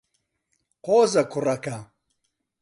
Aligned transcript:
قۆزە 0.85 1.23
کوڕەکە. 1.31 1.77